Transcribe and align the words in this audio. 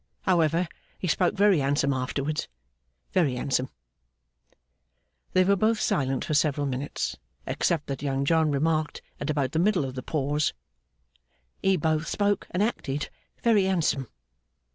However, 0.21 0.67
he 0.97 1.07
spoke 1.07 1.35
very 1.35 1.59
handsome 1.59 1.93
afterwards; 1.93 2.47
very 3.13 3.35
handsome.' 3.35 3.69
They 5.33 5.43
were 5.43 5.55
both 5.55 5.79
silent 5.79 6.25
for 6.25 6.33
several 6.33 6.65
minutes: 6.65 7.17
except 7.45 7.85
that 7.85 8.01
Young 8.01 8.25
John 8.25 8.49
remarked, 8.49 9.03
at 9.19 9.29
about 9.29 9.51
the 9.51 9.59
middle 9.59 9.85
of 9.85 9.93
the 9.93 10.01
pause, 10.01 10.55
'He 11.61 11.77
both 11.77 12.07
spoke 12.07 12.47
and 12.49 12.63
acted 12.63 13.11
very 13.43 13.65
handsome. 13.65 14.07